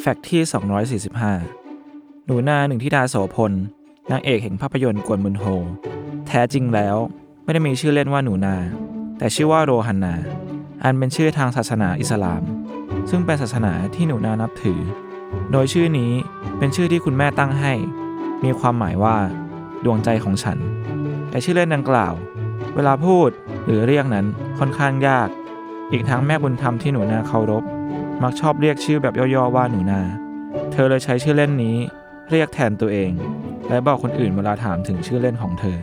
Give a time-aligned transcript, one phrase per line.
[0.00, 0.42] แฟกต์ที่
[1.08, 3.52] 245 หนูนาหนึ่งทิดาโสพล
[4.10, 5.44] นางเอกแห่งภาพยนตร์กวนมุนโฮ
[6.26, 6.96] แท้จริงแล้ว
[7.44, 8.56] ไม่ได้มีชื่อเล่นว่าหนูนา
[9.18, 10.14] แต่ชื่อว่าโรฮันนา
[10.82, 12.42] อันเป็นชื่อทางศาสนาอิสลาม
[13.10, 14.80] ซึ่งเป็นศาสนาที่หนูนานับถือ
[15.52, 16.12] โดยชื่อนี้
[16.58, 17.72] เป็นชื่อที่คุณแม่ตั้งให้
[18.44, 19.16] มีความหมายว่า
[19.84, 20.58] ดวงใจของฉัน
[21.30, 22.14] แต่ชื่อเล่นดังกล่าว
[22.74, 23.30] เวลาพูด
[23.66, 24.26] หรือเรียกนั้น
[24.58, 25.28] ค่อนข้างยาก
[25.92, 27.64] อีกทั้งแม่บุญธรรมที่หนูนาเคารพ
[28.22, 30.00] มักชอบเรียกชื่อแบบย่อๆว่าหนูนา
[30.72, 31.76] เธอเลยใช้ชื่อเล่นนี้
[32.30, 33.10] เรียกแทนตัวเอง
[33.68, 35.76] และบอกคนอื่นเวลาถามถึงชื่อเล่นของเธอ